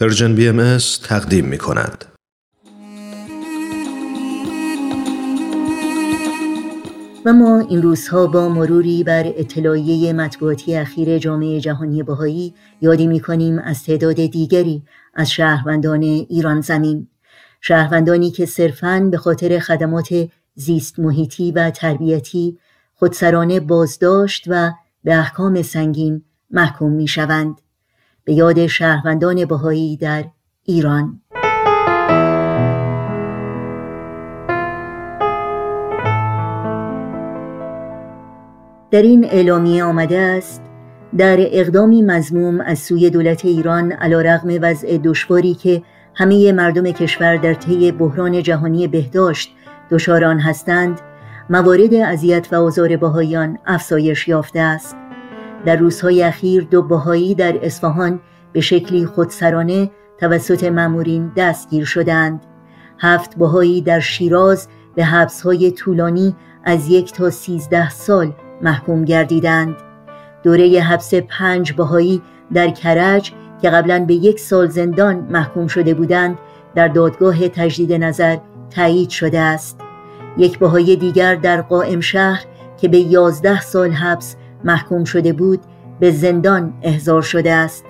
[0.00, 2.04] پرژن بی ام تقدیم می کند.
[7.24, 13.20] و ما این روزها با مروری بر اطلاعیه مطبوعاتی اخیر جامعه جهانی بهایی یادی می
[13.20, 14.82] کنیم از تعداد دیگری
[15.14, 17.08] از شهروندان ایران زمین
[17.60, 22.58] شهروندانی که صرفاً به خاطر خدمات زیست محیطی و تربیتی
[22.94, 24.72] خودسرانه بازداشت و
[25.04, 27.60] به احکام سنگین محکوم می شوند
[28.26, 30.24] به یاد شهروندان بهایی در
[30.64, 31.20] ایران.
[38.90, 40.62] در این اعلامیه آمده است
[41.18, 45.82] در اقدامی مزموم از سوی دولت ایران علا رغم وضع دشواری که
[46.14, 49.52] همه مردم کشور در طی بحران جهانی بهداشت
[49.90, 51.00] دچار هستند
[51.50, 55.05] موارد اذیت و آزار بهاییان افزایش یافته است.
[55.64, 58.20] در روزهای اخیر دو بهایی در اصفهان
[58.52, 62.40] به شکلی خودسرانه توسط مامورین دستگیر شدند.
[62.98, 68.32] هفت بهایی در شیراز به حبسهای طولانی از یک تا سیزده سال
[68.62, 69.76] محکوم گردیدند.
[70.42, 73.32] دوره حبس پنج بهایی در کرج
[73.62, 76.38] که قبلا به یک سال زندان محکوم شده بودند
[76.74, 78.36] در دادگاه تجدید نظر
[78.70, 79.80] تایید شده است.
[80.38, 82.44] یک بهایی دیگر در قائم شهر
[82.80, 85.60] که به یازده سال حبس محکوم شده بود
[86.00, 87.84] به زندان احضار شده است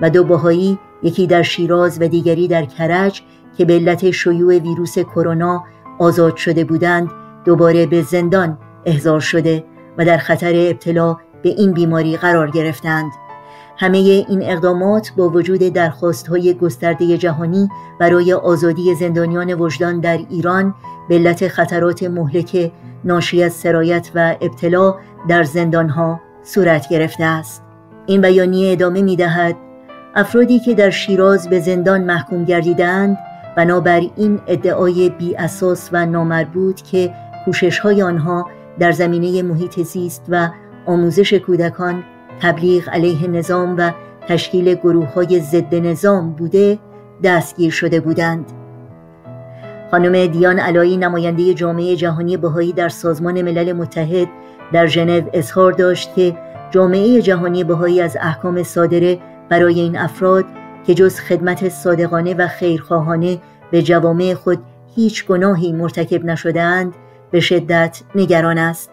[0.00, 3.22] و دو بهایی یکی در شیراز و دیگری در کرج
[3.58, 5.64] که به علت شیوع ویروس کرونا
[5.98, 7.10] آزاد شده بودند
[7.44, 9.64] دوباره به زندان احضار شده
[9.98, 13.12] و در خطر ابتلا به این بیماری قرار گرفتند.
[13.78, 17.68] همه این اقدامات با وجود درخواست های گسترده جهانی
[18.00, 20.74] برای آزادی زندانیان وجدان در ایران
[21.08, 22.72] به علت خطرات مهلک
[23.06, 24.94] ناشی از سرایت و ابتلا
[25.28, 27.62] در زندانها صورت گرفته است.
[28.06, 29.56] این بیانیه ادامه می دهد
[30.14, 33.18] افرادی که در شیراز به زندان محکوم گردیدند
[33.56, 38.46] بنابر این ادعای بی اساس و نامربوط که کوشش های آنها
[38.78, 40.48] در زمینه محیط زیست و
[40.86, 42.04] آموزش کودکان
[42.42, 43.92] تبلیغ علیه نظام و
[44.28, 46.78] تشکیل گروه های ضد نظام بوده
[47.24, 48.65] دستگیر شده بودند.
[49.90, 54.28] خانم دیان علایی نماینده جامعه جهانی بهایی در سازمان ملل متحد
[54.72, 56.36] در ژنو اظهار داشت که
[56.70, 60.44] جامعه جهانی بهایی از احکام صادره برای این افراد
[60.86, 63.38] که جز خدمت صادقانه و خیرخواهانه
[63.70, 64.58] به جوامع خود
[64.94, 66.94] هیچ گناهی مرتکب نشدهاند
[67.30, 68.90] به شدت نگران است.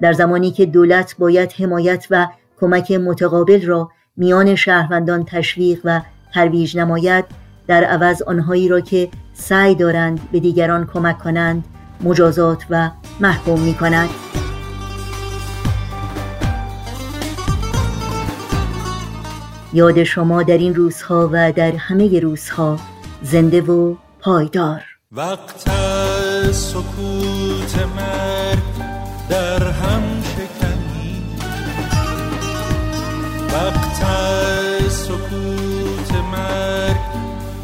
[0.00, 2.26] در زمانی که دولت باید حمایت و
[2.60, 6.00] کمک متقابل را میان شهروندان تشویق و
[6.34, 7.24] ترویج نماید
[7.68, 11.64] در عوض آنهایی را که سعی دارند به دیگران کمک کنند
[12.00, 12.90] مجازات و
[13.20, 14.08] محکوم می کند.
[19.72, 22.76] یاد شما در این روزها و در همه روزها
[23.22, 25.70] زنده و پایدار وقت
[26.52, 28.58] سکوت مرگ
[29.28, 31.22] در هم شکنی
[33.52, 34.02] وقت
[34.88, 37.18] سکوت مرگ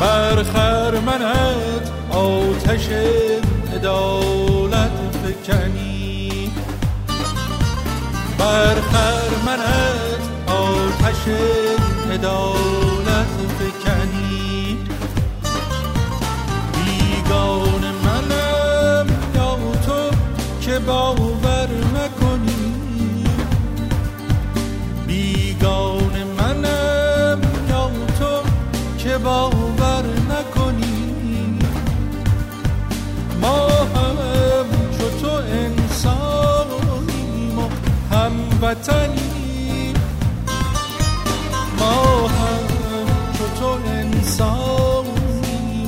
[0.00, 2.88] بر خرمنت آتش
[3.74, 4.90] عدالت
[5.22, 6.50] فکنی.
[8.38, 11.28] بر خرمنت آتش
[12.12, 14.78] عدالت فکنی.
[16.74, 20.16] بیگان منم یا تو
[20.60, 22.83] که باور نکنی.
[38.74, 39.94] وطنی.
[41.78, 42.66] ما هم
[43.38, 45.14] تو تو انسانیم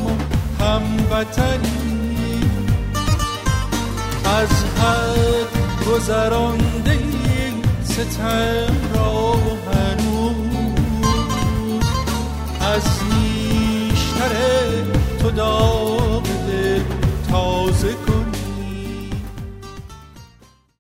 [0.06, 0.11] و
[0.65, 2.41] هم وطنی.
[4.25, 5.53] از حد
[5.91, 6.99] گذرانده
[7.85, 9.33] ستم را
[9.73, 11.06] هنوز.
[12.61, 13.06] از